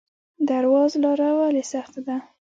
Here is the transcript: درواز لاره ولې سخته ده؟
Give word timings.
درواز 0.49 0.91
لاره 1.03 1.29
ولې 1.39 1.63
سخته 1.71 1.99
ده؟ 2.07 2.17